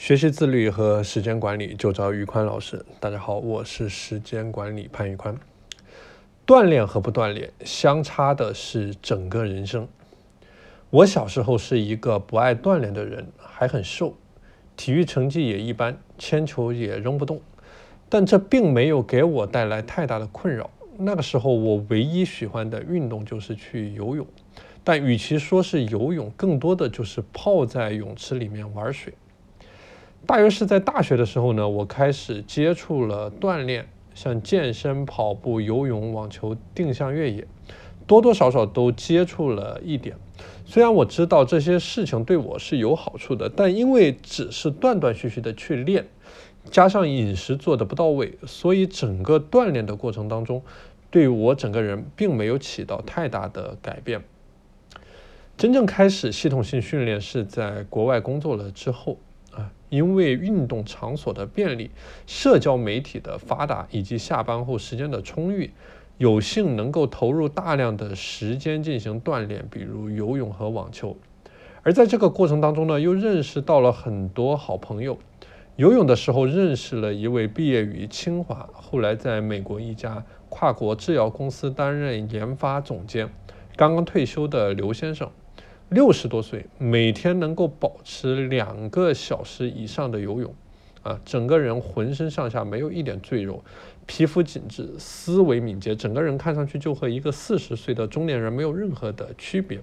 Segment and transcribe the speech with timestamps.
[0.00, 2.86] 学习自律和时间管理就找宇宽老师。
[2.98, 5.38] 大家好，我是时间管理潘宇宽。
[6.46, 9.86] 锻炼和不锻炼相差的是整个人生。
[10.88, 14.14] 我小时候是一个不爱锻炼的人，还很瘦，
[14.74, 17.42] 体育成绩也一般，铅球也扔不动。
[18.08, 20.70] 但这并没有给我带来太大的困扰。
[20.96, 24.26] 那个时候，我唯一喜欢的运动就是去游泳。
[24.82, 29.12] 但与其说是游泳，更多的就是泡在泳池里面玩水。
[30.26, 37.46] 大约是在大学的时候呢，我开始接触了锻炼，像健身、跑步、游泳、网球、定向越野，
[38.06, 40.16] 多多少少都接触了一点。
[40.64, 46.06] 虽然我知道这些事情对我是有好处的，但因为只是断断续续的去练，
[46.70, 50.62] 加上饮食做的不到位，所以整个锻炼的过程当中，
[51.10, 54.22] 对我整个人并没有起到太大的改变。
[55.56, 59.18] 真正开始系统性训练是在国外工作了之后。
[59.90, 61.90] 因为运动场所的便利、
[62.26, 65.70] 社交媒体的发达以及下班后时间的充裕，
[66.16, 71.16] 有幸能够投入大量的时间进行锻炼，比如游泳和网球。
[71.82, 75.18] 而在这个过程当中呢，又认识到了很多好朋友。
[75.76, 83.30] 游泳的时候认识了一位毕业于清华，后来在美国一家跨国制药公司担任研发总监，
[83.76, 85.30] 刚刚退休的刘先生。
[85.90, 90.54] 六十多岁，每天能够保持两个小时以上的游泳，
[91.02, 93.64] 啊，整个人浑身上下没有一点赘肉，
[94.06, 99.80] 皮肤紧致，思维敏捷，整个人看上去就和一个四十岁的中年人没有任何的区别。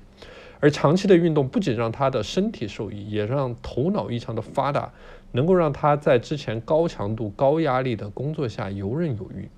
[0.61, 4.93] 而长期的运动不仅让他的身体受益，也让头脑异常的发达，
[5.33, 9.49] 能够让他在之前高强度、高压力的工作下游刃有余。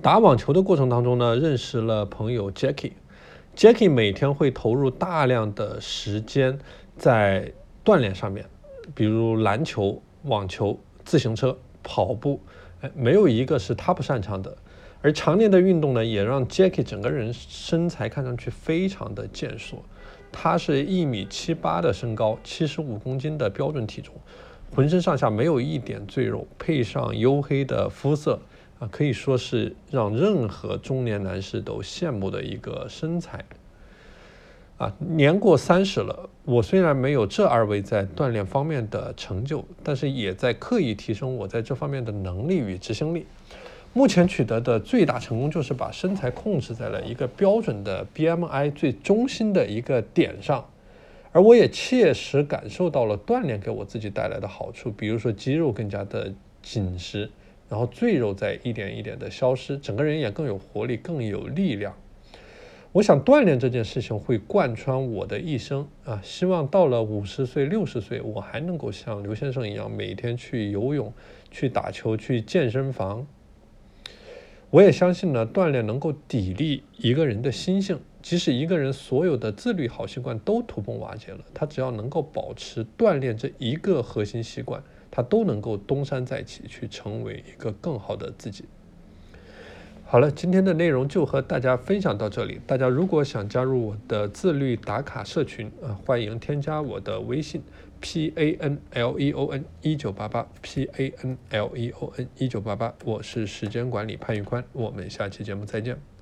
[0.00, 2.92] 打网球的过程当中呢，认识了朋友 Jackie。
[3.56, 6.58] Jackie 每天会投入大量的时间
[6.96, 7.52] 在
[7.84, 8.44] 锻炼上面，
[8.96, 12.40] 比如篮球、网球、自行车、跑步，
[12.80, 14.56] 哎，没有一个是他不擅长的。
[15.00, 19.80] 而常年的运动呢，也让 Jackie 整个人身材看上去非常的健硕。
[20.32, 24.14] 他是一米七八的身高，七十五公斤的标准体重，
[24.74, 28.40] 浑身上下没有一点赘肉，配上黝黑的肤色。
[28.90, 33.44] 可以说是让任何中年男士都羡慕的一个身材。
[34.76, 43.24] 啊，年过三十了，我虽然没有这二位在锻炼方面的成就，但是也在刻意提升我在这方面的能力与执行力。
[43.92, 50.68] 目前取得的最大成功就是把身材控制在了一个标准的 BMI 最中心的一个点上，
[51.30, 57.30] 而我也切实感受到了锻炼给我自己带来的好处，比如说肌肉更加的紧实。
[57.68, 61.94] 然后赘肉在一点一点的消失，整个人也更有活力，更有力量。
[62.92, 66.20] 我想锻炼这件事情会贯穿我的一生啊！
[66.22, 71.12] 希望到了五十岁、六十岁，我还能够像刘先生一样，每天去游泳、
[71.50, 73.26] 去打球、去健身房。
[74.70, 77.98] 我也相信呢，锻炼能够砥砺一个人的心性。
[78.22, 84.82] 即使一个人所有的自律好习惯都土崩瓦解了，他只要能够保持锻炼这一个核心习惯。
[85.14, 88.64] 他都能够东山再起，去成为一个更好的自己。
[90.04, 92.60] 好了，今天的内容就和大家分享到这里。
[92.66, 97.62] 大家如果想加入我的自律打卡社群啊，欢迎添加我的微信
[98.00, 102.28] p a n l e o n 一九八八 p a n l e o n
[102.36, 106.13] 一九八八，我是时间管理潘玉宽，我们下期节目再见。